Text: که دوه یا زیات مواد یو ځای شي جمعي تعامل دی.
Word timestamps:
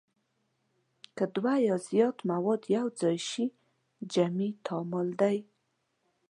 که 1.15 1.25
دوه 1.35 1.53
یا 1.67 1.75
زیات 1.87 2.17
مواد 2.31 2.61
یو 2.75 2.85
ځای 2.99 3.17
شي 3.29 3.45
جمعي 4.13 4.49
تعامل 4.65 5.07
دی. 5.21 5.37